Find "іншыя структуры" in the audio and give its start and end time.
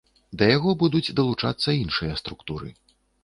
1.83-2.73